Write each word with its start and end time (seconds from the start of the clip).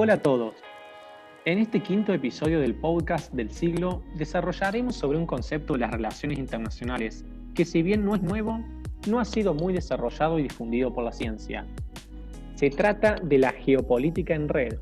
Hola 0.00 0.12
a 0.12 0.22
todos. 0.22 0.54
En 1.44 1.58
este 1.58 1.82
quinto 1.82 2.14
episodio 2.14 2.60
del 2.60 2.76
podcast 2.76 3.32
del 3.32 3.50
siglo 3.50 4.04
desarrollaremos 4.14 4.94
sobre 4.94 5.18
un 5.18 5.26
concepto 5.26 5.72
de 5.72 5.80
las 5.80 5.90
relaciones 5.90 6.38
internacionales 6.38 7.24
que 7.52 7.64
si 7.64 7.82
bien 7.82 8.04
no 8.04 8.14
es 8.14 8.22
nuevo, 8.22 8.60
no 9.08 9.18
ha 9.18 9.24
sido 9.24 9.54
muy 9.54 9.72
desarrollado 9.72 10.38
y 10.38 10.44
difundido 10.44 10.94
por 10.94 11.02
la 11.02 11.10
ciencia. 11.10 11.66
Se 12.54 12.70
trata 12.70 13.16
de 13.20 13.38
la 13.38 13.50
geopolítica 13.50 14.36
en 14.36 14.48
red, 14.48 14.78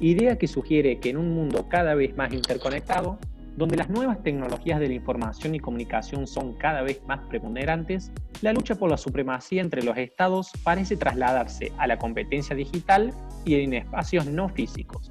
idea 0.00 0.36
que 0.36 0.48
sugiere 0.48 0.98
que 0.98 1.10
en 1.10 1.18
un 1.18 1.32
mundo 1.32 1.68
cada 1.68 1.94
vez 1.94 2.16
más 2.16 2.32
interconectado, 2.32 3.20
donde 3.56 3.76
las 3.76 3.88
nuevas 3.88 4.22
tecnologías 4.22 4.78
de 4.78 4.88
la 4.88 4.94
información 4.94 5.54
y 5.54 5.60
comunicación 5.60 6.26
son 6.26 6.54
cada 6.54 6.82
vez 6.82 7.00
más 7.06 7.20
preponderantes, 7.28 8.12
la 8.42 8.52
lucha 8.52 8.74
por 8.74 8.90
la 8.90 8.98
supremacía 8.98 9.62
entre 9.62 9.82
los 9.82 9.96
estados 9.96 10.52
parece 10.62 10.96
trasladarse 10.96 11.72
a 11.78 11.86
la 11.86 11.98
competencia 11.98 12.54
digital 12.54 13.12
y 13.44 13.54
en 13.54 13.72
espacios 13.72 14.26
no 14.26 14.50
físicos. 14.50 15.10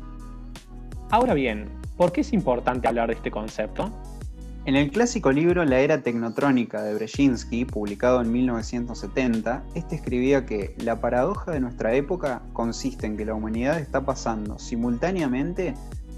Ahora 1.09 1.33
bien, 1.33 1.69
¿por 1.97 2.11
qué 2.11 2.21
es 2.21 2.33
importante 2.33 2.87
hablar 2.87 3.07
de 3.07 3.15
este 3.15 3.31
concepto? 3.31 3.91
En 4.65 4.75
el 4.75 4.89
clásico 4.89 5.31
libro 5.31 5.63
La 5.63 5.79
Era 5.79 6.01
Tecnotrónica 6.01 6.81
de 6.81 6.95
Brzezinski, 6.95 7.65
publicado 7.65 8.21
en 8.21 8.31
1970, 8.31 9.63
este 9.75 9.95
escribía 9.95 10.47
que 10.47 10.73
la 10.79 10.99
paradoja 10.99 11.51
de 11.51 11.59
nuestra 11.59 11.93
época 11.93 12.41
consiste 12.53 13.05
en 13.05 13.15
que 13.15 13.25
la 13.25 13.35
humanidad 13.35 13.79
está 13.79 14.05
pasando 14.05 14.57
simultáneamente 14.57 15.75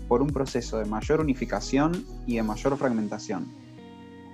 por 0.07 0.21
un 0.21 0.29
proceso 0.29 0.79
de 0.79 0.85
mayor 0.85 1.21
unificación 1.21 2.05
y 2.25 2.37
de 2.37 2.43
mayor 2.43 2.77
fragmentación. 2.77 3.47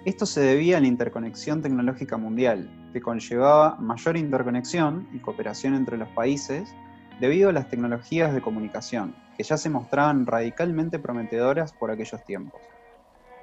Esto 0.06 0.26
se 0.26 0.42
debía 0.42 0.78
a 0.78 0.82
la 0.82 0.88
interconexión 0.88 1.62
tecnológica 1.62 2.18
mundial, 2.18 2.70
que 2.92 3.02
conllevaba 3.02 3.76
mayor 3.78 4.18
interconexión 4.18 5.08
y 5.14 5.20
cooperación 5.20 5.76
entre 5.76 5.98
los 5.98 6.10
países 6.10 6.74
debido 7.20 7.50
a 7.50 7.54
las 7.54 7.70
tecnologías 7.70 8.34
de 8.34 8.42
comunicación, 8.42 9.16
que 9.38 9.44
ya 9.44 9.58
se 9.58 9.70
mostraban 9.70 10.26
radicalmente 10.26 11.00
prometedoras 11.00 11.74
por 11.74 11.90
aquellos 11.90 12.24
tiempos. 12.26 12.62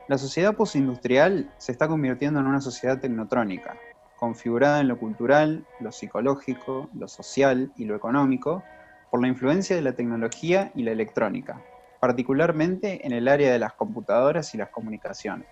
La 0.09 0.19
sociedad 0.19 0.55
postindustrial 0.55 1.50
se 1.59 1.72
está 1.72 1.89
convirtiendo 1.89 2.41
en 2.41 2.47
una 2.47 2.61
sociedad 2.61 3.00
tecnotrónica, 3.00 3.77
configurada 4.17 4.81
en 4.81 4.89
lo 4.89 4.98
cultural, 4.98 5.65
lo 5.81 5.92
psicológico, 5.92 6.91
lo 6.94 7.09
social 7.09 7.72
y 7.77 7.87
lo 7.87 7.97
económico, 7.97 8.62
por 9.11 9.22
la 9.22 9.28
influencia 9.28 9.75
de 9.77 9.83
la 9.83 9.94
tecnología 9.94 10.72
y 10.75 10.83
la 10.83 10.92
electrónica, 10.92 11.62
particularmente 12.01 13.06
en 13.06 13.12
el 13.12 13.29
área 13.29 13.53
de 13.53 13.59
las 13.59 13.75
computadoras 13.75 14.55
y 14.55 14.59
las 14.59 14.70
comunicaciones. 14.70 15.48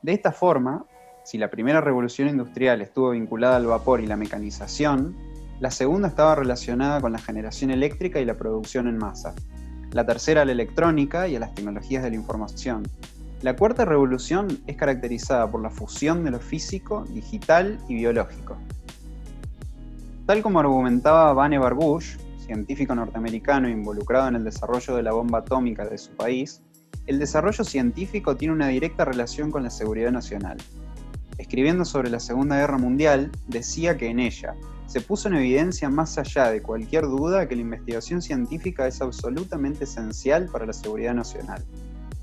De 0.00 0.12
esta 0.12 0.32
forma, 0.32 0.86
si 1.24 1.36
la 1.36 1.50
primera 1.50 1.80
revolución 1.80 2.28
industrial 2.28 2.80
estuvo 2.80 3.10
vinculada 3.10 3.56
al 3.56 3.66
vapor 3.66 4.00
y 4.00 4.06
la 4.06 4.16
mecanización, 4.16 5.16
la 5.58 5.70
segunda 5.70 6.08
estaba 6.08 6.36
relacionada 6.36 7.00
con 7.00 7.12
la 7.12 7.18
generación 7.18 7.70
eléctrica 7.70 8.20
y 8.20 8.24
la 8.24 8.38
producción 8.38 8.88
en 8.88 8.96
masa, 8.96 9.34
la 9.92 10.06
tercera 10.06 10.42
a 10.42 10.44
la 10.44 10.52
electrónica 10.52 11.28
y 11.28 11.36
a 11.36 11.40
las 11.40 11.54
tecnologías 11.54 12.02
de 12.02 12.10
la 12.10 12.16
información. 12.16 12.84
La 13.42 13.56
cuarta 13.56 13.84
revolución 13.84 14.60
es 14.66 14.76
caracterizada 14.76 15.50
por 15.50 15.60
la 15.62 15.70
fusión 15.70 16.24
de 16.24 16.30
lo 16.30 16.38
físico, 16.38 17.04
digital 17.08 17.78
y 17.88 17.94
biológico. 17.94 18.56
Tal 20.26 20.42
como 20.42 20.60
argumentaba 20.60 21.32
Vannevar 21.32 21.74
Bush, 21.74 22.16
científico 22.50 22.96
norteamericano 22.96 23.68
involucrado 23.68 24.26
en 24.26 24.34
el 24.34 24.42
desarrollo 24.42 24.96
de 24.96 25.04
la 25.04 25.12
bomba 25.12 25.38
atómica 25.38 25.86
de 25.86 25.96
su 25.96 26.10
país, 26.16 26.60
el 27.06 27.20
desarrollo 27.20 27.62
científico 27.62 28.36
tiene 28.36 28.54
una 28.54 28.66
directa 28.66 29.04
relación 29.04 29.52
con 29.52 29.62
la 29.62 29.70
seguridad 29.70 30.10
nacional. 30.10 30.56
Escribiendo 31.38 31.84
sobre 31.84 32.10
la 32.10 32.18
Segunda 32.18 32.56
Guerra 32.56 32.76
Mundial, 32.76 33.30
decía 33.46 33.96
que 33.96 34.08
en 34.08 34.18
ella 34.18 34.56
se 34.86 35.00
puso 35.00 35.28
en 35.28 35.36
evidencia 35.36 35.88
más 35.90 36.18
allá 36.18 36.50
de 36.50 36.60
cualquier 36.60 37.04
duda 37.04 37.46
que 37.46 37.54
la 37.54 37.62
investigación 37.62 38.20
científica 38.20 38.88
es 38.88 39.00
absolutamente 39.00 39.84
esencial 39.84 40.48
para 40.50 40.66
la 40.66 40.72
seguridad 40.72 41.14
nacional. 41.14 41.64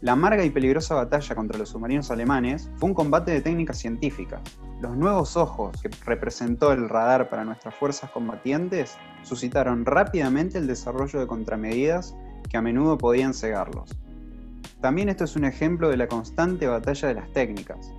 La 0.01 0.11
amarga 0.11 0.43
y 0.43 0.49
peligrosa 0.49 0.93
batalla 0.93 1.35
contra 1.35 1.57
los 1.57 1.69
submarinos 1.69 2.11
alemanes 2.11 2.69
fue 2.75 2.89
un 2.89 2.93
combate 2.93 3.31
de 3.31 3.41
técnicas 3.41 3.79
científicas. 3.79 4.41
Los 4.79 4.95
nuevos 4.95 5.37
ojos 5.37 5.81
que 5.81 5.89
representó 6.05 6.73
el 6.73 6.87
radar 6.87 7.29
para 7.29 7.45
nuestras 7.45 7.73
fuerzas 7.73 8.11
combatientes 8.11 8.97
suscitaron 9.27 9.85
rápidamente 9.85 10.57
el 10.57 10.67
desarrollo 10.67 11.19
de 11.19 11.27
contramedidas 11.27 12.15
que 12.49 12.57
a 12.57 12.61
menudo 12.61 12.97
podían 12.97 13.33
cegarlos. 13.33 13.89
También 14.81 15.09
esto 15.09 15.25
es 15.25 15.35
un 15.35 15.43
ejemplo 15.43 15.89
de 15.89 15.97
la 15.97 16.07
constante 16.07 16.67
batalla 16.67 17.07
de 17.09 17.13
las 17.15 17.31
técnicas. 17.33 17.91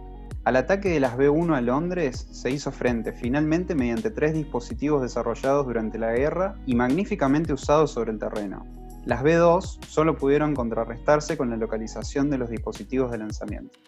Al 0.44 0.56
ataque 0.56 0.88
de 0.88 1.00
las 1.00 1.16
B-1 1.16 1.56
a 1.56 1.60
Londres 1.60 2.26
se 2.30 2.50
hizo 2.50 2.72
frente 2.72 3.12
finalmente 3.12 3.74
mediante 3.74 4.10
tres 4.10 4.32
dispositivos 4.32 5.02
desarrollados 5.02 5.66
durante 5.66 5.98
la 5.98 6.12
guerra 6.12 6.56
y 6.64 6.74
magníficamente 6.74 7.52
usados 7.52 7.90
sobre 7.90 8.12
el 8.12 8.18
terreno. 8.18 8.64
Las 9.04 9.22
B2 9.22 9.84
solo 9.86 10.16
pudieron 10.16 10.54
contrarrestarse 10.54 11.36
con 11.36 11.50
la 11.50 11.56
localización 11.56 12.30
de 12.30 12.38
los 12.38 12.48
dispositivos 12.48 13.10
de 13.10 13.18
lanzamiento. 13.18 13.78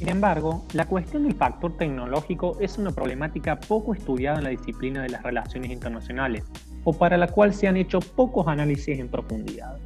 Sin 0.00 0.08
embargo, 0.08 0.64
la 0.72 0.86
cuestión 0.86 1.24
del 1.24 1.34
factor 1.34 1.76
tecnológico 1.76 2.56
es 2.58 2.78
una 2.78 2.90
problemática 2.90 3.60
poco 3.60 3.92
estudiada 3.92 4.38
en 4.38 4.44
la 4.44 4.48
disciplina 4.48 5.02
de 5.02 5.10
las 5.10 5.22
relaciones 5.22 5.70
internacionales, 5.70 6.42
o 6.84 6.94
para 6.94 7.18
la 7.18 7.26
cual 7.26 7.52
se 7.52 7.68
han 7.68 7.76
hecho 7.76 8.00
pocos 8.00 8.48
análisis 8.48 8.98
en 8.98 9.08
profundidad. 9.08 9.78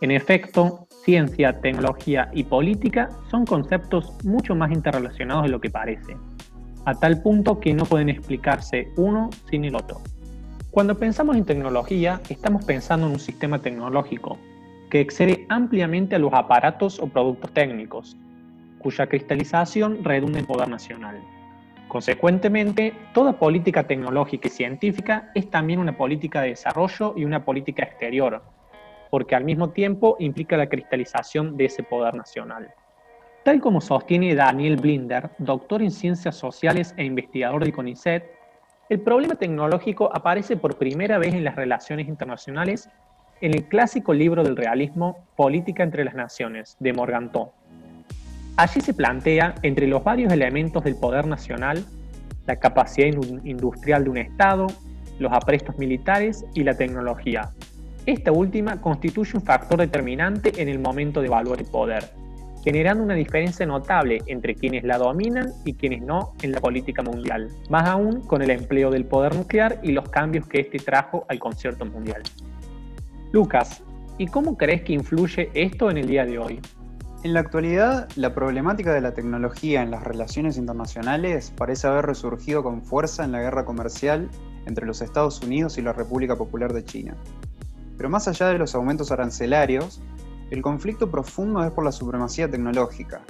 En 0.00 0.12
efecto, 0.12 0.86
ciencia, 1.04 1.60
tecnología 1.60 2.30
y 2.32 2.44
política 2.44 3.10
son 3.30 3.44
conceptos 3.44 4.14
mucho 4.24 4.54
más 4.54 4.72
interrelacionados 4.72 5.42
de 5.42 5.50
lo 5.50 5.60
que 5.60 5.68
parece, 5.68 6.16
a 6.86 6.94
tal 6.94 7.20
punto 7.20 7.60
que 7.60 7.74
no 7.74 7.84
pueden 7.84 8.08
explicarse 8.08 8.88
uno 8.96 9.28
sin 9.50 9.66
el 9.66 9.74
otro. 9.74 10.00
Cuando 10.70 10.96
pensamos 10.96 11.36
en 11.36 11.44
tecnología, 11.44 12.22
estamos 12.30 12.64
pensando 12.64 13.08
en 13.08 13.12
un 13.12 13.20
sistema 13.20 13.58
tecnológico 13.58 14.38
que 14.88 15.00
excede 15.02 15.44
ampliamente 15.50 16.16
a 16.16 16.18
los 16.18 16.32
aparatos 16.32 16.98
o 16.98 17.08
productos 17.08 17.52
técnicos, 17.52 18.16
cuya 18.80 19.06
cristalización 19.06 20.02
redunda 20.02 20.40
en 20.40 20.46
poder 20.46 20.68
nacional. 20.68 21.20
Consecuentemente, 21.86 22.94
toda 23.12 23.38
política 23.38 23.84
tecnológica 23.84 24.48
y 24.48 24.50
científica 24.50 25.30
es 25.34 25.50
también 25.50 25.78
una 25.78 25.96
política 25.96 26.42
de 26.42 26.50
desarrollo 26.50 27.14
y 27.16 27.24
una 27.24 27.44
política 27.44 27.84
exterior, 27.84 28.42
porque 29.10 29.34
al 29.34 29.44
mismo 29.44 29.70
tiempo 29.70 30.16
implica 30.20 30.56
la 30.56 30.68
cristalización 30.68 31.56
de 31.56 31.64
ese 31.64 31.82
poder 31.82 32.14
nacional. 32.14 32.72
Tal 33.44 33.60
como 33.60 33.80
sostiene 33.80 34.34
Daniel 34.34 34.76
Blinder, 34.76 35.30
doctor 35.38 35.82
en 35.82 35.90
ciencias 35.90 36.36
sociales 36.36 36.94
e 36.96 37.04
investigador 37.04 37.64
de 37.64 37.72
CONICET, 37.72 38.24
el 38.88 39.00
problema 39.00 39.34
tecnológico 39.34 40.10
aparece 40.14 40.56
por 40.56 40.76
primera 40.76 41.18
vez 41.18 41.34
en 41.34 41.44
las 41.44 41.56
relaciones 41.56 42.06
internacionales 42.06 42.88
en 43.40 43.54
el 43.54 43.64
clásico 43.64 44.12
libro 44.12 44.44
del 44.44 44.56
realismo 44.56 45.26
Política 45.36 45.82
entre 45.82 46.04
las 46.04 46.14
Naciones, 46.14 46.76
de 46.78 46.92
Morganton. 46.92 47.48
Allí 48.60 48.82
se 48.82 48.92
plantea, 48.92 49.54
entre 49.62 49.86
los 49.86 50.04
varios 50.04 50.30
elementos 50.30 50.84
del 50.84 50.94
poder 50.94 51.26
nacional, 51.26 51.82
la 52.46 52.56
capacidad 52.56 53.08
industrial 53.42 54.04
de 54.04 54.10
un 54.10 54.18
Estado, 54.18 54.66
los 55.18 55.32
aprestos 55.32 55.78
militares 55.78 56.44
y 56.52 56.62
la 56.62 56.76
tecnología. 56.76 57.52
Esta 58.04 58.32
última 58.32 58.78
constituye 58.78 59.38
un 59.38 59.42
factor 59.42 59.78
determinante 59.78 60.60
en 60.60 60.68
el 60.68 60.78
momento 60.78 61.22
de 61.22 61.28
evaluar 61.28 61.58
el 61.58 61.64
poder, 61.68 62.10
generando 62.62 63.02
una 63.02 63.14
diferencia 63.14 63.64
notable 63.64 64.18
entre 64.26 64.54
quienes 64.54 64.84
la 64.84 64.98
dominan 64.98 65.54
y 65.64 65.72
quienes 65.72 66.02
no 66.02 66.34
en 66.42 66.52
la 66.52 66.60
política 66.60 67.00
mundial, 67.00 67.48
más 67.70 67.88
aún 67.88 68.20
con 68.26 68.42
el 68.42 68.50
empleo 68.50 68.90
del 68.90 69.06
poder 69.06 69.36
nuclear 69.36 69.80
y 69.82 69.92
los 69.92 70.06
cambios 70.10 70.46
que 70.46 70.60
este 70.60 70.76
trajo 70.76 71.24
al 71.30 71.38
concierto 71.38 71.86
mundial. 71.86 72.20
Lucas, 73.32 73.82
¿y 74.18 74.26
cómo 74.26 74.58
crees 74.58 74.82
que 74.82 74.92
influye 74.92 75.48
esto 75.54 75.90
en 75.90 75.96
el 75.96 76.06
día 76.06 76.26
de 76.26 76.38
hoy? 76.38 76.60
En 77.22 77.34
la 77.34 77.40
actualidad, 77.40 78.08
la 78.16 78.34
problemática 78.34 78.94
de 78.94 79.02
la 79.02 79.12
tecnología 79.12 79.82
en 79.82 79.90
las 79.90 80.04
relaciones 80.04 80.56
internacionales 80.56 81.52
parece 81.54 81.86
haber 81.86 82.06
resurgido 82.06 82.62
con 82.62 82.82
fuerza 82.82 83.24
en 83.24 83.32
la 83.32 83.42
guerra 83.42 83.66
comercial 83.66 84.30
entre 84.64 84.86
los 84.86 85.02
Estados 85.02 85.42
Unidos 85.42 85.76
y 85.76 85.82
la 85.82 85.92
República 85.92 86.36
Popular 86.36 86.72
de 86.72 86.82
China. 86.82 87.14
Pero 87.98 88.08
más 88.08 88.26
allá 88.26 88.48
de 88.48 88.56
los 88.56 88.74
aumentos 88.74 89.12
arancelarios, 89.12 90.00
el 90.50 90.62
conflicto 90.62 91.10
profundo 91.10 91.62
es 91.62 91.70
por 91.72 91.84
la 91.84 91.92
supremacía 91.92 92.50
tecnológica, 92.50 93.20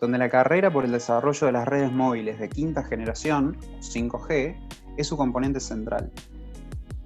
donde 0.00 0.18
la 0.18 0.30
carrera 0.30 0.72
por 0.72 0.84
el 0.84 0.90
desarrollo 0.90 1.46
de 1.46 1.52
las 1.52 1.68
redes 1.68 1.92
móviles 1.92 2.40
de 2.40 2.48
quinta 2.48 2.82
generación, 2.82 3.56
5G, 3.78 4.56
es 4.96 5.06
su 5.06 5.16
componente 5.16 5.60
central. 5.60 6.10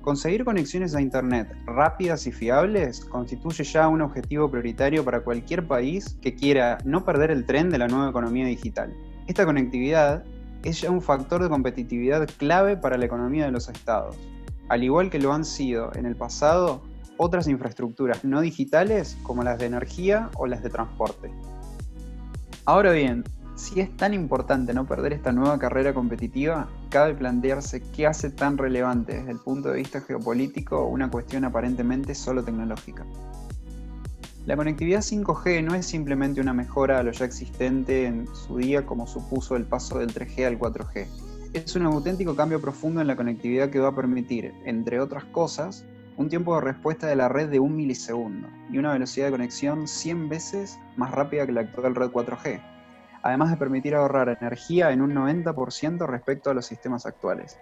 Conseguir 0.03 0.45
conexiones 0.45 0.97
a 0.97 1.01
Internet 1.01 1.57
rápidas 1.65 2.27
y 2.27 2.33
fiables 2.33 3.05
constituye 3.05 3.63
ya 3.63 3.87
un 3.87 4.03
objetivo 4.03 4.51
prioritario 4.51 5.05
para 5.05 5.21
cualquier 5.21 5.65
país 5.69 6.19
que 6.21 6.35
quiera 6.35 6.79
no 6.85 7.05
perder 7.05 7.31
el 7.31 7.47
tren 7.47 7.71
de 7.71 7.79
la 7.79 7.87
nueva 7.87 8.11
economía 8.11 8.47
digital. 8.47 8.93
Esta 9.29 9.47
conectividad 9.47 10.25
es 10.65 10.81
ya 10.81 10.91
un 10.91 11.03
factor 11.03 11.41
de 11.41 11.49
competitividad 11.49 12.29
clave 12.37 12.77
para 12.77 12.99
la 12.99 13.05
economía 13.05 13.45
de 13.45 13.53
los 13.53 13.69
estados, 13.69 14.17
al 14.69 14.83
igual 14.83 15.09
que 15.09 15.21
lo 15.21 15.33
han 15.33 15.45
sido 15.45 15.93
en 15.95 16.07
el 16.07 16.17
pasado 16.17 16.83
otras 17.17 17.47
infraestructuras 17.47 18.25
no 18.25 18.41
digitales 18.41 19.17
como 19.23 19.45
las 19.45 19.61
de 19.61 19.67
energía 19.67 20.31
o 20.37 20.49
las 20.49 20.65
de 20.65 20.71
transporte. 20.71 21.31
Ahora 22.65 22.91
bien, 22.91 23.23
Si 23.55 23.81
es 23.81 23.95
tan 23.97 24.15
importante 24.15 24.73
no 24.73 24.87
perder 24.87 25.13
esta 25.13 25.31
nueva 25.31 25.59
carrera 25.59 25.93
competitiva, 25.93 26.71
cabe 26.89 27.15
plantearse 27.15 27.83
qué 27.95 28.07
hace 28.07 28.31
tan 28.31 28.57
relevante 28.57 29.15
desde 29.15 29.31
el 29.31 29.39
punto 29.39 29.69
de 29.69 29.77
vista 29.77 30.01
geopolítico 30.01 30.87
una 30.87 31.11
cuestión 31.11 31.45
aparentemente 31.45 32.15
solo 32.15 32.43
tecnológica. 32.43 33.05
La 34.47 34.57
conectividad 34.57 35.01
5G 35.01 35.63
no 35.63 35.75
es 35.75 35.87
simplemente 35.87 36.41
una 36.41 36.55
mejora 36.55 36.99
a 36.99 37.03
lo 37.03 37.13
ya 37.13 37.27
existente 37.27 38.07
en 38.07 38.27
su 38.35 38.57
día 38.57 38.87
como 38.87 39.07
supuso 39.07 39.55
el 39.55 39.67
paso 39.67 39.99
del 39.99 40.13
3G 40.13 40.47
al 40.47 40.59
4G. 40.59 41.07
Es 41.53 41.77
un 41.77 41.85
auténtico 41.85 42.35
cambio 42.35 42.61
profundo 42.61 43.03
en 43.03 43.07
la 43.07 43.17
conectividad 43.17 43.69
que 43.69 43.79
va 43.79 43.89
a 43.89 43.95
permitir, 43.95 44.55
entre 44.65 44.99
otras 44.99 45.25
cosas, 45.27 45.85
un 46.17 46.29
tiempo 46.29 46.55
de 46.55 46.63
respuesta 46.63 47.07
de 47.07 47.17
la 47.17 47.29
red 47.29 47.51
de 47.51 47.61
un 47.61 47.77
milisegundo 47.77 48.49
y 48.71 48.79
una 48.79 48.93
velocidad 48.93 49.27
de 49.27 49.33
conexión 49.33 49.87
100 49.87 50.29
veces 50.31 50.79
más 50.97 51.11
rápida 51.11 51.47
que 51.47 51.53
la 51.53 51.61
actual 51.61 51.95
red 51.95 52.11
4G, 52.11 52.72
además 53.23 53.51
de 53.51 53.57
permitir 53.57 53.95
ahorrar 53.95 54.29
energía 54.29 54.91
en 54.91 55.01
un 55.01 55.15
90% 55.15 56.07
respecto 56.07 56.51
a 56.51 56.55
los 56.55 56.67
sistemas 56.67 57.07
actuales. 57.07 57.59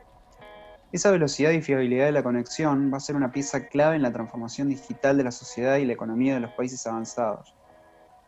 Esa 0.92 1.12
velocidad 1.12 1.52
y 1.52 1.62
fiabilidad 1.62 2.06
de 2.06 2.12
la 2.12 2.24
conexión 2.24 2.90
va 2.92 2.96
a 2.96 3.00
ser 3.00 3.14
una 3.14 3.30
pieza 3.30 3.68
clave 3.68 3.94
en 3.96 4.02
la 4.02 4.12
transformación 4.12 4.68
digital 4.68 5.16
de 5.16 5.24
la 5.24 5.30
sociedad 5.30 5.76
y 5.76 5.84
la 5.84 5.92
economía 5.92 6.34
de 6.34 6.40
los 6.40 6.50
países 6.52 6.84
avanzados, 6.86 7.54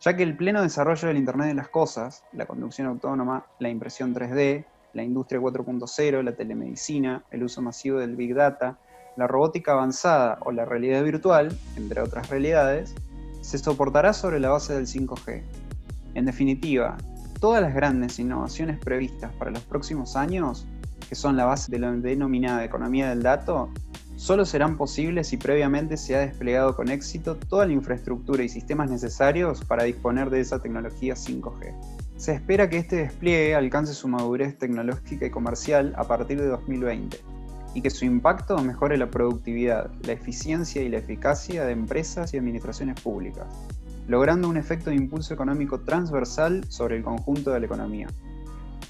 ya 0.00 0.16
que 0.16 0.22
el 0.22 0.36
pleno 0.36 0.62
desarrollo 0.62 1.08
del 1.08 1.16
Internet 1.16 1.48
de 1.48 1.54
las 1.54 1.68
Cosas, 1.68 2.24
la 2.32 2.46
conducción 2.46 2.86
autónoma, 2.86 3.46
la 3.58 3.68
impresión 3.68 4.14
3D, 4.14 4.64
la 4.92 5.02
industria 5.02 5.40
4.0, 5.40 6.22
la 6.22 6.36
telemedicina, 6.36 7.24
el 7.30 7.42
uso 7.42 7.62
masivo 7.62 7.98
del 7.98 8.14
Big 8.14 8.34
Data, 8.34 8.78
la 9.16 9.26
robótica 9.26 9.72
avanzada 9.72 10.38
o 10.42 10.52
la 10.52 10.64
realidad 10.64 11.02
virtual, 11.02 11.56
entre 11.76 12.00
otras 12.00 12.30
realidades, 12.30 12.94
se 13.40 13.58
soportará 13.58 14.12
sobre 14.12 14.38
la 14.38 14.50
base 14.50 14.74
del 14.74 14.86
5G. 14.86 15.42
En 16.14 16.26
definitiva, 16.26 16.96
todas 17.42 17.60
las 17.60 17.74
grandes 17.74 18.20
innovaciones 18.20 18.78
previstas 18.78 19.32
para 19.32 19.50
los 19.50 19.64
próximos 19.64 20.14
años 20.14 20.64
que 21.08 21.16
son 21.16 21.36
la 21.36 21.44
base 21.44 21.72
de 21.72 21.80
la 21.80 21.90
denominada 21.90 22.64
economía 22.64 23.08
del 23.08 23.24
dato, 23.24 23.68
solo 24.14 24.44
serán 24.44 24.76
posibles 24.76 25.26
si 25.26 25.38
previamente 25.38 25.96
se 25.96 26.14
ha 26.14 26.20
desplegado 26.20 26.76
con 26.76 26.88
éxito 26.88 27.36
toda 27.36 27.66
la 27.66 27.72
infraestructura 27.72 28.44
y 28.44 28.48
sistemas 28.48 28.88
necesarios 28.88 29.64
para 29.64 29.82
disponer 29.82 30.30
de 30.30 30.38
esa 30.38 30.62
tecnología 30.62 31.14
5G. 31.14 31.74
Se 32.16 32.32
espera 32.32 32.70
que 32.70 32.78
este 32.78 32.94
despliegue 32.94 33.56
alcance 33.56 33.92
su 33.92 34.06
madurez 34.06 34.56
tecnológica 34.56 35.26
y 35.26 35.30
comercial 35.30 35.92
a 35.96 36.04
partir 36.04 36.40
de 36.40 36.46
2020 36.46 37.18
y 37.74 37.82
que 37.82 37.90
su 37.90 38.04
impacto 38.04 38.56
mejore 38.58 38.96
la 38.96 39.10
productividad, 39.10 39.90
la 40.04 40.12
eficiencia 40.12 40.80
y 40.80 40.88
la 40.88 40.98
eficacia 40.98 41.64
de 41.64 41.72
empresas 41.72 42.32
y 42.34 42.38
administraciones 42.38 43.00
públicas, 43.00 43.48
logrando 44.06 44.48
un 44.48 44.56
efecto 44.56 44.90
de 44.90 44.96
impulso 44.96 45.34
económico 45.34 45.80
transversal 45.80 46.64
sobre 46.68 46.96
el 46.96 47.02
conjunto 47.02 47.50
de 47.50 47.60
la 47.60 47.66
economía. 47.66 48.08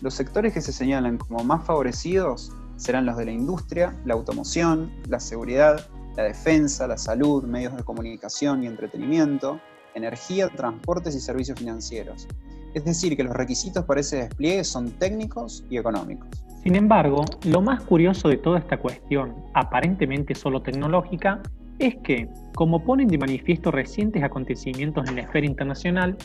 Los 0.01 0.15
sectores 0.15 0.53
que 0.53 0.61
se 0.61 0.73
señalan 0.73 1.19
como 1.19 1.45
más 1.45 1.65
favorecidos 1.65 2.53
serán 2.77 3.07
los 3.07 3.17
de 3.17 3.27
la 3.27 3.33
industria, 3.33 3.97
la 4.05 4.15
automoción, 4.15 4.91
la 5.09 5.21
seguridad, 5.21 5.87
la 6.17 6.25
defensa, 6.25 6.87
la 6.87 6.99
salud, 6.99 7.45
medios 7.45 7.77
de 7.77 7.85
comunicación 7.85 8.65
y 8.65 8.67
entretenimiento, 8.67 9.61
energía, 9.95 10.49
transportes 10.49 11.15
y 11.15 11.21
servicios 11.21 11.59
financieros. 11.59 12.27
Es 12.75 12.85
decir, 12.85 13.17
que 13.17 13.25
los 13.25 13.35
requisitos 13.35 13.85
para 13.85 14.01
ese 14.01 14.17
despliegue 14.17 14.65
son 14.65 14.91
técnicos 14.93 15.65
y 15.69 15.77
económicos. 15.77 16.29
Sin 16.63 16.75
embargo, 16.75 17.25
lo 17.45 17.61
más 17.61 17.83
curioso 17.83 18.29
de 18.29 18.39
toda 18.39 18.59
esta 18.59 18.79
cuestión, 18.79 19.35
aparentemente 19.53 20.35
solo 20.35 20.63
tecnológica, 20.63 21.43
es 21.87 21.97
que, 21.97 22.29
como 22.55 22.85
ponen 22.85 23.09
de 23.09 23.19
manifiesto 23.19 23.71
recientes 23.71 24.23
acontecimientos 24.23 25.09
en 25.09 25.17
la 25.17 25.23
esfera 25.23 25.47
internacional, 25.47 26.17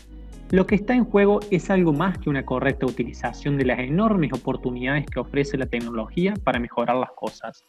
lo 0.51 0.65
que 0.65 0.75
está 0.75 0.93
en 0.93 1.03
juego 1.03 1.39
es 1.51 1.69
algo 1.69 1.91
más 1.91 2.17
que 2.19 2.29
una 2.29 2.45
correcta 2.45 2.85
utilización 2.85 3.57
de 3.57 3.65
las 3.65 3.79
enormes 3.79 4.31
oportunidades 4.33 5.05
que 5.05 5.19
ofrece 5.19 5.57
la 5.57 5.65
tecnología 5.65 6.35
para 6.43 6.59
mejorar 6.59 6.95
las 6.95 7.11
cosas. 7.11 7.63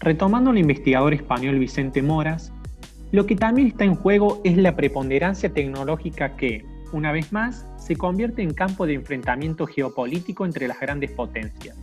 Retomando 0.00 0.50
al 0.50 0.58
investigador 0.58 1.14
español 1.14 1.58
Vicente 1.58 2.02
Moras, 2.02 2.52
lo 3.12 3.24
que 3.24 3.36
también 3.36 3.68
está 3.68 3.84
en 3.84 3.94
juego 3.94 4.40
es 4.44 4.56
la 4.56 4.76
preponderancia 4.76 5.48
tecnológica 5.48 6.36
que, 6.36 6.66
una 6.92 7.12
vez 7.12 7.32
más, 7.32 7.66
se 7.76 7.96
convierte 7.96 8.42
en 8.42 8.52
campo 8.52 8.86
de 8.86 8.94
enfrentamiento 8.94 9.66
geopolítico 9.66 10.44
entre 10.44 10.68
las 10.68 10.80
grandes 10.80 11.12
potencias. 11.12 11.78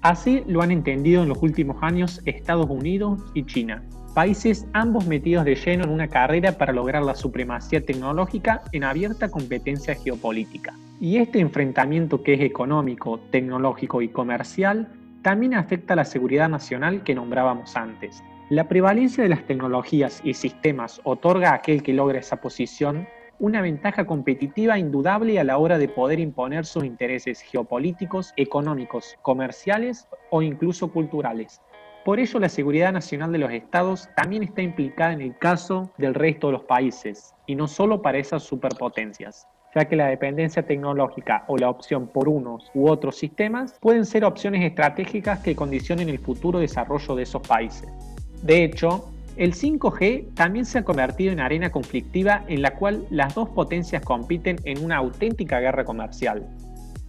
Así 0.00 0.44
lo 0.46 0.62
han 0.62 0.70
entendido 0.70 1.22
en 1.22 1.28
los 1.28 1.42
últimos 1.42 1.78
años 1.82 2.20
Estados 2.24 2.70
Unidos 2.70 3.20
y 3.34 3.44
China, 3.44 3.82
países 4.18 4.66
ambos 4.72 5.06
metidos 5.06 5.44
de 5.44 5.54
lleno 5.54 5.84
en 5.84 5.90
una 5.90 6.08
carrera 6.08 6.58
para 6.58 6.72
lograr 6.72 7.04
la 7.04 7.14
supremacía 7.14 7.86
tecnológica 7.86 8.62
en 8.72 8.82
abierta 8.82 9.30
competencia 9.30 9.94
geopolítica. 9.94 10.74
Y 11.00 11.18
este 11.18 11.38
enfrentamiento 11.38 12.24
que 12.24 12.34
es 12.34 12.40
económico, 12.40 13.20
tecnológico 13.30 14.02
y 14.02 14.08
comercial 14.08 14.88
también 15.22 15.54
afecta 15.54 15.92
a 15.92 15.98
la 15.98 16.04
seguridad 16.04 16.48
nacional 16.48 17.04
que 17.04 17.14
nombrábamos 17.14 17.76
antes. 17.76 18.24
La 18.50 18.66
prevalencia 18.66 19.22
de 19.22 19.28
las 19.28 19.46
tecnologías 19.46 20.20
y 20.24 20.34
sistemas 20.34 21.00
otorga 21.04 21.50
a 21.50 21.54
aquel 21.54 21.84
que 21.84 21.92
logra 21.92 22.18
esa 22.18 22.40
posición 22.40 23.06
una 23.38 23.62
ventaja 23.62 24.04
competitiva 24.04 24.80
indudable 24.80 25.38
a 25.38 25.44
la 25.44 25.58
hora 25.58 25.78
de 25.78 25.86
poder 25.86 26.18
imponer 26.18 26.66
sus 26.66 26.82
intereses 26.82 27.40
geopolíticos, 27.40 28.32
económicos, 28.36 29.16
comerciales 29.22 30.08
o 30.30 30.42
incluso 30.42 30.90
culturales. 30.90 31.60
Por 32.08 32.20
ello, 32.20 32.40
la 32.40 32.48
seguridad 32.48 32.90
nacional 32.90 33.32
de 33.32 33.36
los 33.36 33.52
estados 33.52 34.08
también 34.16 34.42
está 34.42 34.62
implicada 34.62 35.12
en 35.12 35.20
el 35.20 35.36
caso 35.36 35.92
del 35.98 36.14
resto 36.14 36.46
de 36.46 36.54
los 36.54 36.62
países, 36.62 37.34
y 37.46 37.54
no 37.54 37.68
solo 37.68 38.00
para 38.00 38.16
esas 38.16 38.44
superpotencias, 38.44 39.46
ya 39.74 39.84
que 39.84 39.94
la 39.94 40.06
dependencia 40.06 40.62
tecnológica 40.62 41.44
o 41.48 41.58
la 41.58 41.68
opción 41.68 42.06
por 42.06 42.30
unos 42.30 42.70
u 42.72 42.88
otros 42.88 43.18
sistemas 43.18 43.76
pueden 43.78 44.06
ser 44.06 44.24
opciones 44.24 44.64
estratégicas 44.64 45.40
que 45.40 45.54
condicionen 45.54 46.08
el 46.08 46.18
futuro 46.18 46.60
desarrollo 46.60 47.14
de 47.14 47.24
esos 47.24 47.46
países. 47.46 47.90
De 48.42 48.64
hecho, 48.64 49.10
el 49.36 49.52
5G 49.52 50.32
también 50.32 50.64
se 50.64 50.78
ha 50.78 50.84
convertido 50.84 51.32
en 51.32 51.40
arena 51.40 51.70
conflictiva 51.70 52.42
en 52.48 52.62
la 52.62 52.74
cual 52.74 53.04
las 53.10 53.34
dos 53.34 53.50
potencias 53.50 54.02
compiten 54.02 54.56
en 54.64 54.82
una 54.82 54.96
auténtica 54.96 55.60
guerra 55.60 55.84
comercial, 55.84 56.48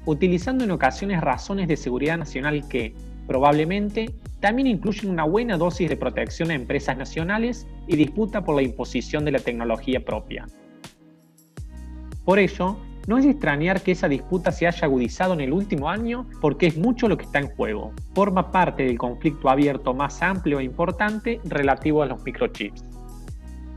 utilizando 0.06 0.66
en 0.66 0.72
ocasiones 0.72 1.22
razones 1.22 1.70
de 1.70 1.78
seguridad 1.78 2.18
nacional 2.18 2.68
que, 2.68 2.94
probablemente, 3.28 4.14
también 4.40 4.68
incluyen 4.68 5.12
una 5.12 5.24
buena 5.24 5.58
dosis 5.58 5.90
de 5.90 5.98
protección 5.98 6.52
a 6.52 6.56
empresas 6.56 6.98
nacionales 6.98 7.68
y 7.88 7.96
disputa 7.96 8.44
por 8.44 8.56
la 8.56 8.62
imposición 8.62 9.26
de 9.26 9.32
la 9.32 9.40
tecnología 9.40 10.04
propia. 10.04 10.46
Por 12.24 12.40
ello, 12.40 12.78
no 13.08 13.18
es 13.18 13.26
de 13.26 13.32
extrañar 13.32 13.82
que 13.82 13.92
esa 13.92 14.08
disputa 14.08 14.52
se 14.52 14.68
haya 14.68 14.86
agudizado 14.86 15.34
en 15.34 15.42
el 15.42 15.52
último 15.52 15.90
año 15.90 16.28
porque 16.42 16.68
es 16.68 16.78
mucho 16.78 17.08
lo 17.08 17.18
que 17.18 17.26
está 17.26 17.40
en 17.40 17.48
juego. 17.48 17.92
Forma 18.14 18.52
parte 18.52 18.84
del 18.84 18.98
conflicto 18.98 19.50
abierto 19.50 19.94
más 19.94 20.22
amplio 20.22 20.60
e 20.60 20.64
importante 20.64 21.42
relativo 21.46 22.04
a 22.04 22.06
los 22.06 22.24
microchips. 22.24 22.84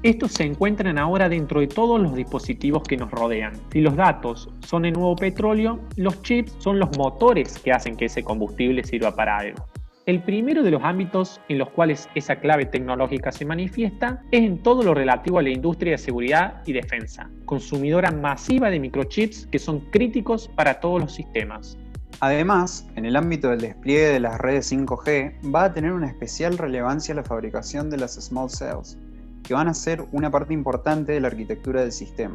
Estos 0.03 0.32
se 0.32 0.44
encuentran 0.44 0.99
ahora 0.99 1.29
dentro 1.29 1.60
de 1.60 1.69
todos 1.69 2.01
los 2.01 2.15
dispositivos 2.15 2.82
que 2.82 2.96
nos 2.96 3.10
rodean. 3.10 3.53
Si 3.72 3.81
los 3.81 3.96
datos 3.96 4.51
son 4.67 4.84
el 4.84 4.93
nuevo 4.94 5.17
petróleo, 5.17 5.79
los 5.96 6.20
chips 6.22 6.55
son 6.58 6.79
los 6.79 6.96
motores 6.98 7.58
que 7.60 7.72
hacen 7.72 7.96
que 7.96 8.06
ese 8.06 8.25
combustible 8.25 8.82
sirva 8.84 9.15
para 9.15 9.39
algo. 9.39 9.71
El 10.05 10.21
primero 10.25 10.65
de 10.65 10.73
los 10.73 10.82
ámbitos 10.82 11.41
en 11.49 11.59
los 11.59 11.71
cuales 11.71 12.09
esa 12.17 12.35
clave 12.35 12.67
tecnológica 12.67 13.31
se 13.31 13.44
manifiesta 13.44 14.21
es 14.32 14.43
en 14.43 14.61
todo 14.61 14.82
lo 14.82 14.94
relativo 14.94 15.39
a 15.39 15.43
la 15.43 15.51
industria 15.51 15.93
de 15.93 15.99
seguridad 15.99 16.61
y 16.67 16.73
defensa, 16.73 17.31
consumidora 17.44 18.11
masiva 18.11 18.69
de 18.69 18.81
microchips 18.81 19.47
que 19.47 19.61
son 19.61 19.79
críticos 19.93 20.49
para 20.56 20.81
todos 20.81 21.03
los 21.03 21.15
sistemas. 21.15 21.79
Además, 22.19 22.85
en 22.97 23.05
el 23.05 23.15
ámbito 23.15 23.51
del 23.51 23.61
despliegue 23.61 24.09
de 24.09 24.19
las 24.19 24.41
redes 24.41 24.73
5G 24.73 25.55
va 25.55 25.65
a 25.65 25.73
tener 25.73 25.93
una 25.93 26.09
especial 26.09 26.59
relevancia 26.59 27.15
la 27.15 27.23
fabricación 27.23 27.89
de 27.89 27.99
las 27.99 28.15
small 28.15 28.51
cells, 28.51 28.99
que 29.44 29.55
van 29.55 29.69
a 29.69 29.75
ser 29.75 30.05
una 30.11 30.32
parte 30.32 30.53
importante 30.53 31.13
de 31.13 31.21
la 31.21 31.29
arquitectura 31.29 31.82
del 31.82 31.93
sistema. 31.93 32.35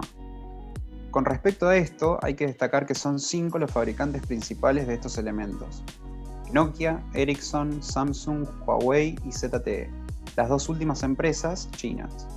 Con 1.11 1.25
respecto 1.25 1.67
a 1.67 1.75
esto, 1.75 2.17
hay 2.21 2.35
que 2.35 2.47
destacar 2.47 2.85
que 2.85 2.95
son 2.95 3.19
cinco 3.19 3.59
los 3.59 3.71
fabricantes 3.71 4.25
principales 4.25 4.87
de 4.87 4.93
estos 4.93 5.17
elementos, 5.17 5.83
Nokia, 6.53 7.03
Ericsson, 7.13 7.81
Samsung, 7.81 8.47
Huawei 8.65 9.15
y 9.25 9.31
ZTE, 9.31 9.89
las 10.35 10.49
dos 10.49 10.69
últimas 10.69 11.03
empresas 11.03 11.69
chinas. 11.71 12.27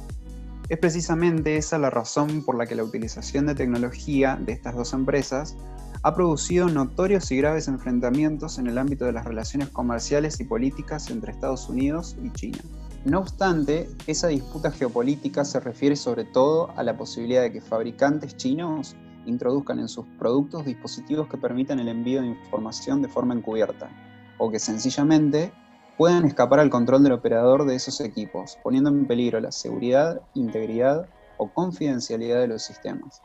Es 0.69 0.79
precisamente 0.79 1.57
esa 1.57 1.79
la 1.79 1.91
razón 1.91 2.45
por 2.45 2.57
la 2.57 2.67
que 2.67 2.77
la 2.77 2.85
utilización 2.85 3.47
de 3.47 3.55
tecnología 3.55 4.39
de 4.41 4.53
estas 4.53 4.77
dos 4.77 4.93
empresas 4.93 5.57
ha 6.03 6.15
producido 6.15 6.69
notorios 6.69 7.31
y 7.31 7.37
graves 7.37 7.69
enfrentamientos 7.69 8.59
en 8.59 8.69
el 8.69 8.79
ámbito 8.79 9.05
de 9.05 9.13
las 9.13 9.25
relaciones 9.27 9.69
comerciales 9.69 10.41
y 10.41 10.45
políticas 10.45 11.11
entre 11.11 11.33
Estados 11.33 11.69
Unidos 11.69 12.17
y 12.23 12.31
China. 12.31 12.59
No 13.05 13.19
obstante, 13.19 13.89
esa 14.07 14.29
disputa 14.29 14.71
geopolítica 14.71 15.45
se 15.45 15.59
refiere 15.59 15.97
sobre 15.97 16.25
todo 16.25 16.71
a 16.77 16.83
la 16.83 16.97
posibilidad 16.97 17.43
de 17.43 17.53
que 17.53 17.61
fabricantes 17.61 18.37
chinos 18.37 18.95
introduzcan 19.27 19.79
en 19.79 19.89
sus 19.89 20.07
productos 20.19 20.65
dispositivos 20.65 21.29
que 21.29 21.37
permitan 21.37 21.81
el 21.81 21.89
envío 21.89 22.21
de 22.21 22.29
información 22.29 23.03
de 23.03 23.09
forma 23.09 23.35
encubierta, 23.35 23.91
o 24.39 24.51
que 24.51 24.59
sencillamente 24.59 25.53
puedan 25.99 26.25
escapar 26.25 26.61
al 26.61 26.71
control 26.71 27.03
del 27.03 27.13
operador 27.13 27.67
de 27.67 27.75
esos 27.75 28.01
equipos, 28.01 28.59
poniendo 28.63 28.91
en 28.91 29.07
peligro 29.07 29.41
la 29.41 29.53
seguridad, 29.53 30.21
integridad 30.35 31.07
o 31.37 31.53
confidencialidad 31.53 32.41
de 32.41 32.49
los 32.49 32.63
sistemas. 32.63 33.23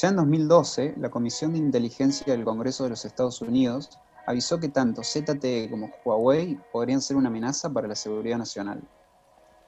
Ya 0.00 0.08
en 0.08 0.16
2012, 0.16 0.94
la 0.98 1.10
Comisión 1.10 1.52
de 1.52 1.58
Inteligencia 1.58 2.32
del 2.32 2.44
Congreso 2.44 2.84
de 2.84 2.90
los 2.90 3.04
Estados 3.04 3.40
Unidos 3.40 3.98
avisó 4.26 4.58
que 4.58 4.68
tanto 4.68 5.02
ZTE 5.02 5.68
como 5.70 5.90
Huawei 6.04 6.58
podrían 6.72 7.00
ser 7.00 7.16
una 7.16 7.28
amenaza 7.28 7.70
para 7.70 7.88
la 7.88 7.94
seguridad 7.94 8.38
nacional. 8.38 8.82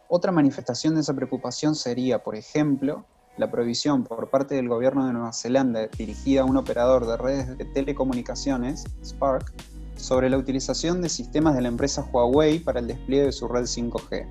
Otra 0.08 0.32
manifestación 0.32 0.94
de 0.94 1.02
esa 1.02 1.14
preocupación 1.14 1.74
sería, 1.74 2.22
por 2.22 2.36
ejemplo, 2.36 3.04
la 3.38 3.50
prohibición 3.50 4.04
por 4.04 4.28
parte 4.28 4.56
del 4.56 4.68
gobierno 4.68 5.06
de 5.06 5.12
Nueva 5.12 5.32
Zelanda 5.32 5.86
dirigida 5.96 6.42
a 6.42 6.44
un 6.44 6.56
operador 6.56 7.06
de 7.06 7.16
redes 7.16 7.56
de 7.56 7.64
telecomunicaciones, 7.64 8.84
Spark, 9.04 9.52
sobre 9.96 10.28
la 10.28 10.38
utilización 10.38 11.00
de 11.00 11.08
sistemas 11.08 11.54
de 11.54 11.62
la 11.62 11.68
empresa 11.68 12.08
Huawei 12.12 12.58
para 12.58 12.80
el 12.80 12.88
despliegue 12.88 13.26
de 13.26 13.32
su 13.32 13.48
red 13.48 13.62
5G. 13.62 14.26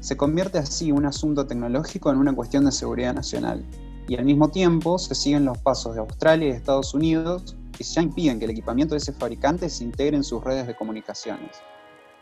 Se 0.00 0.16
convierte 0.16 0.58
así 0.58 0.92
un 0.92 1.06
asunto 1.06 1.46
tecnológico 1.46 2.12
en 2.12 2.18
una 2.18 2.34
cuestión 2.34 2.66
de 2.66 2.72
seguridad 2.72 3.14
nacional, 3.14 3.64
y 4.06 4.16
al 4.16 4.24
mismo 4.24 4.50
tiempo 4.50 4.98
se 4.98 5.14
siguen 5.14 5.46
los 5.46 5.58
pasos 5.58 5.94
de 5.94 6.00
Australia 6.00 6.48
y 6.48 6.52
Estados 6.52 6.94
Unidos 6.94 7.56
que 7.76 7.84
ya 7.84 8.02
impiden 8.02 8.38
que 8.38 8.44
el 8.44 8.52
equipamiento 8.52 8.94
de 8.94 8.98
ese 8.98 9.12
fabricante 9.12 9.68
se 9.68 9.84
integre 9.84 10.16
en 10.16 10.24
sus 10.24 10.44
redes 10.44 10.66
de 10.66 10.76
comunicaciones. 10.76 11.56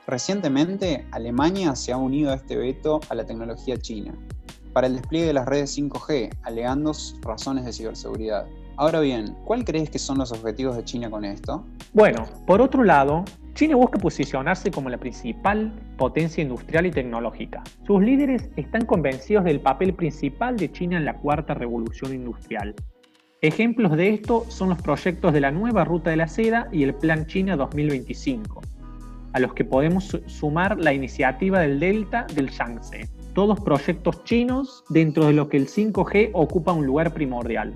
Recientemente, 0.06 1.06
Alemania 1.10 1.74
se 1.76 1.92
ha 1.92 1.96
unido 1.96 2.30
a 2.30 2.34
este 2.34 2.56
veto 2.56 3.00
a 3.08 3.14
la 3.14 3.24
tecnología 3.24 3.76
china 3.76 4.14
para 4.74 4.86
el 4.86 4.96
despliegue 4.96 5.28
de 5.28 5.32
las 5.32 5.46
redes 5.46 5.78
5G, 5.78 6.36
alegando 6.42 6.92
razones 7.22 7.64
de 7.64 7.72
ciberseguridad. 7.72 8.44
Ahora 8.76 9.00
bien, 9.00 9.34
¿cuál 9.44 9.64
crees 9.64 9.88
que 9.88 9.98
son 9.98 10.18
los 10.18 10.32
objetivos 10.32 10.76
de 10.76 10.84
China 10.84 11.08
con 11.08 11.24
esto? 11.24 11.64
Bueno, 11.94 12.26
por 12.46 12.60
otro 12.60 12.84
lado, 12.84 13.24
China 13.54 13.76
busca 13.76 13.98
posicionarse 13.98 14.70
como 14.70 14.90
la 14.90 14.98
principal 14.98 15.72
potencia 15.96 16.42
industrial 16.42 16.84
y 16.84 16.90
tecnológica. 16.90 17.62
Sus 17.86 18.02
líderes 18.02 18.50
están 18.56 18.84
convencidos 18.84 19.44
del 19.44 19.60
papel 19.60 19.94
principal 19.94 20.58
de 20.58 20.70
China 20.70 20.98
en 20.98 21.06
la 21.06 21.16
cuarta 21.16 21.54
revolución 21.54 22.12
industrial 22.12 22.74
Ejemplos 23.44 23.94
de 23.94 24.08
esto 24.08 24.46
son 24.48 24.70
los 24.70 24.80
proyectos 24.80 25.34
de 25.34 25.42
la 25.42 25.50
nueva 25.50 25.84
Ruta 25.84 26.08
de 26.08 26.16
la 26.16 26.28
Seda 26.28 26.66
y 26.72 26.82
el 26.82 26.94
Plan 26.94 27.26
China 27.26 27.56
2025, 27.56 28.62
a 29.34 29.38
los 29.38 29.52
que 29.52 29.66
podemos 29.66 30.18
sumar 30.24 30.80
la 30.80 30.94
iniciativa 30.94 31.60
del 31.60 31.78
Delta 31.78 32.26
del 32.34 32.48
Yangtze, 32.48 33.06
todos 33.34 33.60
proyectos 33.60 34.22
chinos 34.24 34.84
dentro 34.88 35.26
de 35.26 35.32
lo 35.32 35.48
que 35.48 35.56
el 35.56 35.66
5G 35.66 36.30
ocupa 36.32 36.72
un 36.72 36.86
lugar 36.86 37.12
primordial. 37.12 37.74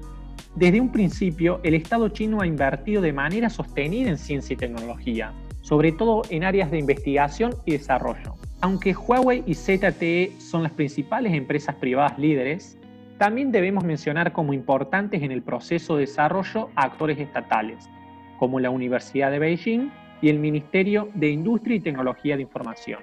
Desde 0.55 0.81
un 0.81 0.91
principio, 0.91 1.61
el 1.65 1.75
Estado 1.75 2.09
chino 2.09 2.41
ha 2.41 2.47
invertido 2.47 3.03
de 3.03 3.13
manera 3.13 3.51
sostenida 3.51 4.09
en 4.09 4.19
ciencia 4.19 4.55
y 4.55 4.57
tecnología, 4.57 5.33
sobre 5.61 5.93
todo 5.93 6.23
en 6.31 6.45
áreas 6.45 6.71
de 6.71 6.79
investigación 6.79 7.55
y 7.67 7.73
desarrollo. 7.73 8.35
Aunque 8.61 8.95
Huawei 8.95 9.43
y 9.47 9.55
ZTE 9.55 10.33
son 10.39 10.63
las 10.63 10.73
principales 10.73 11.35
empresas 11.35 11.75
privadas 11.77 12.19
líderes, 12.19 12.79
también 13.19 13.51
debemos 13.51 13.85
mencionar 13.85 14.33
como 14.33 14.53
importantes 14.53 15.23
en 15.23 15.33
el 15.33 15.43
proceso 15.43 15.97
de 15.97 16.03
desarrollo 16.03 16.71
actores 16.77 17.19
estatales, 17.19 17.89
como 18.39 18.61
la 18.61 18.71
Universidad 18.71 19.33
de 19.33 19.41
Beijing 19.41 19.91
y 20.23 20.29
el 20.29 20.39
Ministerio 20.39 21.09
de 21.15 21.31
Industria 21.31 21.77
y 21.77 21.81
Tecnología 21.81 22.37
de 22.37 22.43
Información. 22.43 23.01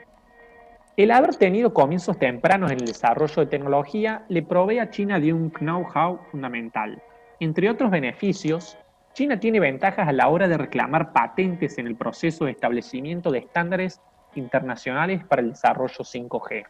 El 0.98 1.12
haber 1.12 1.36
tenido 1.36 1.74
comienzos 1.74 2.18
tempranos 2.18 2.72
en 2.72 2.80
el 2.80 2.86
desarrollo 2.86 3.42
de 3.42 3.48
tecnología 3.48 4.24
le 4.30 4.44
provee 4.44 4.80
a 4.80 4.90
China 4.90 5.20
de 5.20 5.34
un 5.34 5.50
know-how 5.50 6.22
fundamental. 6.32 7.04
Entre 7.42 7.70
otros 7.70 7.92
beneficios, 7.92 8.78
China 9.14 9.38
tiene 9.38 9.60
ventajas 9.60 10.08
a 10.08 10.14
la 10.14 10.30
hora 10.30 10.48
de 10.48 10.58
reclamar 10.58 11.12
patentes 11.12 11.78
en 11.80 11.88
el 11.88 11.98
proceso 11.98 12.46
de 12.46 12.52
establecimiento 12.52 13.30
de 13.30 13.40
estándares 13.40 14.00
internacionales 14.36 15.22
para 15.26 15.42
el 15.42 15.50
desarrollo 15.50 15.98
5G. 15.98 16.64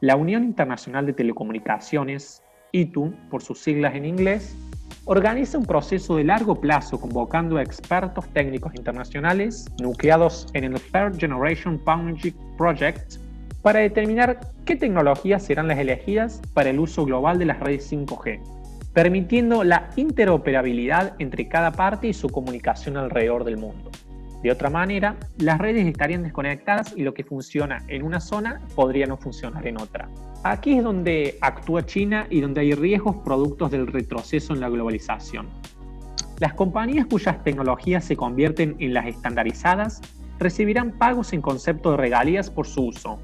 La 0.00 0.16
Unión 0.16 0.42
Internacional 0.42 1.06
de 1.06 1.12
Telecomunicaciones, 1.12 2.42
ITU, 2.72 3.14
por 3.30 3.42
sus 3.42 3.60
siglas 3.60 3.94
en 3.94 4.06
inglés, 4.06 4.56
organiza 5.06 5.58
un 5.58 5.66
proceso 5.66 6.16
de 6.16 6.24
largo 6.24 6.60
plazo 6.60 6.98
convocando 7.00 7.58
expertos 7.58 8.26
técnicos 8.32 8.74
internacionales 8.74 9.66
nucleados 9.80 10.46
en 10.54 10.64
el 10.64 10.80
Third 10.80 11.18
Generation 11.18 11.78
Partnership 11.78 12.34
Project 12.56 13.16
para 13.62 13.80
determinar 13.80 14.40
qué 14.64 14.76
tecnologías 14.76 15.42
serán 15.42 15.68
las 15.68 15.78
elegidas 15.78 16.40
para 16.54 16.70
el 16.70 16.78
uso 16.78 17.04
global 17.04 17.38
de 17.38 17.46
las 17.46 17.60
redes 17.60 17.90
5G, 17.92 18.40
permitiendo 18.92 19.62
la 19.62 19.90
interoperabilidad 19.96 21.14
entre 21.18 21.48
cada 21.48 21.72
parte 21.72 22.08
y 22.08 22.14
su 22.14 22.28
comunicación 22.28 22.96
alrededor 22.96 23.44
del 23.44 23.58
mundo. 23.58 23.90
De 24.44 24.52
otra 24.52 24.68
manera, 24.68 25.16
las 25.38 25.56
redes 25.56 25.86
estarían 25.86 26.22
desconectadas 26.22 26.92
y 26.94 27.02
lo 27.02 27.14
que 27.14 27.24
funciona 27.24 27.82
en 27.88 28.02
una 28.02 28.20
zona 28.20 28.60
podría 28.74 29.06
no 29.06 29.16
funcionar 29.16 29.66
en 29.66 29.80
otra. 29.80 30.10
Aquí 30.42 30.76
es 30.76 30.84
donde 30.84 31.38
actúa 31.40 31.86
China 31.86 32.26
y 32.28 32.42
donde 32.42 32.60
hay 32.60 32.74
riesgos 32.74 33.16
productos 33.24 33.70
del 33.70 33.86
retroceso 33.86 34.52
en 34.52 34.60
la 34.60 34.68
globalización. 34.68 35.48
Las 36.40 36.52
compañías 36.52 37.06
cuyas 37.06 37.42
tecnologías 37.42 38.04
se 38.04 38.16
convierten 38.16 38.76
en 38.80 38.92
las 38.92 39.06
estandarizadas 39.06 40.02
recibirán 40.38 40.92
pagos 40.92 41.32
en 41.32 41.40
concepto 41.40 41.92
de 41.92 41.96
regalías 41.96 42.50
por 42.50 42.66
su 42.66 42.88
uso, 42.88 43.18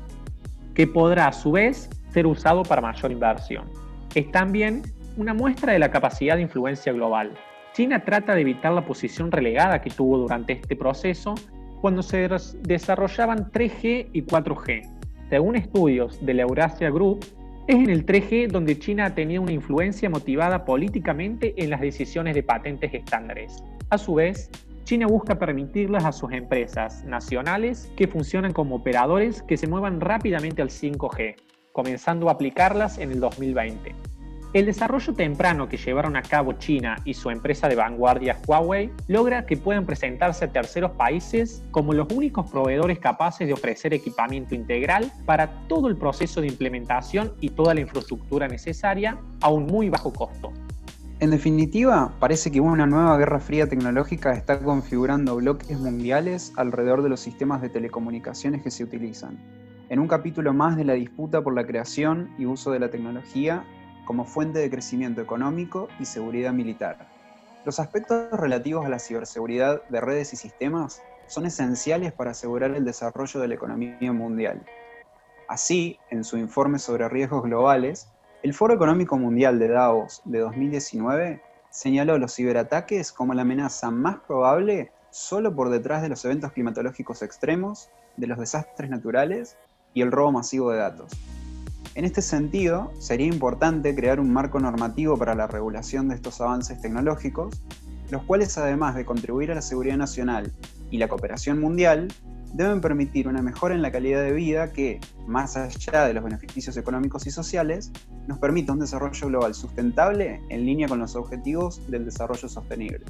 que 0.72 0.86
podrá 0.86 1.26
a 1.26 1.32
su 1.34 1.52
vez 1.52 1.90
ser 2.14 2.26
usado 2.26 2.62
para 2.62 2.80
mayor 2.80 3.12
inversión. 3.12 3.66
Es 4.14 4.32
también 4.32 4.84
una 5.18 5.34
muestra 5.34 5.74
de 5.74 5.80
la 5.80 5.90
capacidad 5.90 6.36
de 6.36 6.42
influencia 6.42 6.94
global. 6.94 7.36
China 7.72 8.04
trata 8.04 8.34
de 8.34 8.40
evitar 8.40 8.72
la 8.72 8.84
posición 8.84 9.30
relegada 9.30 9.80
que 9.80 9.90
tuvo 9.90 10.18
durante 10.18 10.54
este 10.54 10.74
proceso 10.74 11.34
cuando 11.80 12.02
se 12.02 12.28
desarrollaban 12.62 13.50
3G 13.52 14.08
y 14.12 14.22
4G. 14.22 14.88
Según 15.30 15.56
estudios 15.56 16.24
de 16.24 16.34
la 16.34 16.42
Eurasia 16.42 16.90
Group, 16.90 17.24
es 17.68 17.76
en 17.76 17.88
el 17.88 18.04
3G 18.04 18.48
donde 18.48 18.78
China 18.78 19.06
ha 19.06 19.14
tenido 19.14 19.42
una 19.42 19.52
influencia 19.52 20.10
motivada 20.10 20.64
políticamente 20.64 21.54
en 21.56 21.70
las 21.70 21.80
decisiones 21.80 22.34
de 22.34 22.42
patentes 22.42 22.92
estándares. 22.92 23.62
A 23.90 23.98
su 23.98 24.14
vez, 24.14 24.50
China 24.82 25.06
busca 25.06 25.38
permitirlas 25.38 26.04
a 26.04 26.10
sus 26.10 26.32
empresas 26.32 27.04
nacionales 27.04 27.92
que 27.96 28.08
funcionan 28.08 28.52
como 28.52 28.74
operadores 28.74 29.42
que 29.42 29.56
se 29.56 29.68
muevan 29.68 30.00
rápidamente 30.00 30.62
al 30.62 30.70
5G, 30.70 31.36
comenzando 31.72 32.28
a 32.28 32.32
aplicarlas 32.32 32.98
en 32.98 33.12
el 33.12 33.20
2020. 33.20 34.09
El 34.52 34.66
desarrollo 34.66 35.14
temprano 35.14 35.68
que 35.68 35.76
llevaron 35.76 36.16
a 36.16 36.22
cabo 36.22 36.54
China 36.54 36.96
y 37.04 37.14
su 37.14 37.30
empresa 37.30 37.68
de 37.68 37.76
vanguardia 37.76 38.36
Huawei 38.44 38.90
logra 39.06 39.46
que 39.46 39.56
puedan 39.56 39.86
presentarse 39.86 40.44
a 40.44 40.50
terceros 40.50 40.90
países 40.90 41.62
como 41.70 41.92
los 41.92 42.12
únicos 42.12 42.50
proveedores 42.50 42.98
capaces 42.98 43.46
de 43.46 43.52
ofrecer 43.52 43.94
equipamiento 43.94 44.56
integral 44.56 45.12
para 45.24 45.68
todo 45.68 45.86
el 45.86 45.96
proceso 45.96 46.40
de 46.40 46.48
implementación 46.48 47.32
y 47.40 47.50
toda 47.50 47.74
la 47.74 47.82
infraestructura 47.82 48.48
necesaria 48.48 49.18
a 49.40 49.50
un 49.50 49.66
muy 49.66 49.88
bajo 49.88 50.12
costo. 50.12 50.52
En 51.20 51.30
definitiva, 51.30 52.12
parece 52.18 52.50
que 52.50 52.60
una 52.60 52.86
nueva 52.86 53.16
guerra 53.18 53.38
fría 53.38 53.68
tecnológica 53.68 54.32
está 54.32 54.58
configurando 54.58 55.36
bloques 55.36 55.78
mundiales 55.78 56.52
alrededor 56.56 57.04
de 57.04 57.08
los 57.08 57.20
sistemas 57.20 57.62
de 57.62 57.68
telecomunicaciones 57.68 58.62
que 58.62 58.72
se 58.72 58.82
utilizan. 58.82 59.38
En 59.90 60.00
un 60.00 60.08
capítulo 60.08 60.52
más 60.52 60.76
de 60.76 60.84
la 60.84 60.94
disputa 60.94 61.40
por 61.40 61.54
la 61.54 61.66
creación 61.66 62.30
y 62.36 62.46
uso 62.46 62.72
de 62.72 62.80
la 62.80 62.90
tecnología 62.90 63.64
como 64.10 64.24
fuente 64.24 64.58
de 64.58 64.68
crecimiento 64.68 65.20
económico 65.20 65.86
y 66.00 66.04
seguridad 66.04 66.52
militar. 66.52 67.06
Los 67.64 67.78
aspectos 67.78 68.28
relativos 68.32 68.84
a 68.84 68.88
la 68.88 68.98
ciberseguridad 68.98 69.84
de 69.88 70.00
redes 70.00 70.32
y 70.32 70.36
sistemas 70.36 71.00
son 71.28 71.46
esenciales 71.46 72.12
para 72.12 72.32
asegurar 72.32 72.72
el 72.72 72.84
desarrollo 72.84 73.38
de 73.38 73.46
la 73.46 73.54
economía 73.54 74.12
mundial. 74.12 74.66
Así, 75.46 75.96
en 76.10 76.24
su 76.24 76.38
informe 76.38 76.80
sobre 76.80 77.08
riesgos 77.08 77.44
globales, 77.44 78.08
el 78.42 78.52
Foro 78.52 78.74
Económico 78.74 79.16
Mundial 79.16 79.60
de 79.60 79.68
Davos 79.68 80.22
de 80.24 80.40
2019 80.40 81.40
señaló 81.70 82.18
los 82.18 82.34
ciberataques 82.34 83.12
como 83.12 83.32
la 83.34 83.42
amenaza 83.42 83.92
más 83.92 84.16
probable 84.26 84.90
solo 85.10 85.54
por 85.54 85.70
detrás 85.70 86.02
de 86.02 86.08
los 86.08 86.24
eventos 86.24 86.50
climatológicos 86.50 87.22
extremos, 87.22 87.90
de 88.16 88.26
los 88.26 88.40
desastres 88.40 88.90
naturales 88.90 89.56
y 89.94 90.02
el 90.02 90.10
robo 90.10 90.32
masivo 90.32 90.72
de 90.72 90.78
datos. 90.78 91.12
En 91.96 92.04
este 92.04 92.22
sentido, 92.22 92.92
sería 92.98 93.26
importante 93.26 93.94
crear 93.96 94.20
un 94.20 94.32
marco 94.32 94.60
normativo 94.60 95.16
para 95.16 95.34
la 95.34 95.48
regulación 95.48 96.08
de 96.08 96.14
estos 96.14 96.40
avances 96.40 96.80
tecnológicos, 96.80 97.62
los 98.10 98.22
cuales 98.22 98.56
además 98.58 98.94
de 98.94 99.04
contribuir 99.04 99.50
a 99.50 99.56
la 99.56 99.62
seguridad 99.62 99.96
nacional 99.96 100.52
y 100.90 100.98
la 100.98 101.08
cooperación 101.08 101.60
mundial, 101.60 102.08
deben 102.52 102.80
permitir 102.80 103.28
una 103.28 103.42
mejora 103.42 103.74
en 103.74 103.82
la 103.82 103.90
calidad 103.90 104.22
de 104.22 104.32
vida 104.32 104.72
que, 104.72 105.00
más 105.26 105.56
allá 105.56 106.04
de 106.06 106.14
los 106.14 106.22
beneficios 106.22 106.76
económicos 106.76 107.26
y 107.26 107.30
sociales, 107.30 107.90
nos 108.26 108.38
permita 108.38 108.72
un 108.72 108.80
desarrollo 108.80 109.26
global 109.28 109.54
sustentable 109.54 110.40
en 110.48 110.66
línea 110.66 110.88
con 110.88 111.00
los 111.00 111.16
objetivos 111.16 111.80
del 111.90 112.04
desarrollo 112.04 112.48
sostenible. 112.48 113.04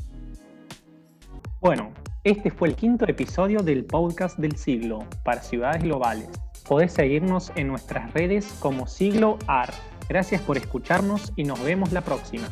Bueno, 1.60 1.90
este 2.24 2.50
fue 2.50 2.68
el 2.68 2.76
quinto 2.76 3.06
episodio 3.06 3.60
del 3.62 3.84
podcast 3.84 4.38
del 4.38 4.56
siglo 4.56 5.04
para 5.22 5.42
ciudades 5.42 5.82
globales. 5.82 6.28
Podés 6.70 6.92
seguirnos 6.92 7.50
en 7.56 7.66
nuestras 7.66 8.14
redes 8.14 8.46
como 8.60 8.86
Siglo 8.86 9.40
AR. 9.48 9.74
Gracias 10.08 10.40
por 10.40 10.56
escucharnos 10.56 11.32
y 11.34 11.42
nos 11.42 11.60
vemos 11.64 11.90
la 11.90 12.02
próxima. 12.02 12.46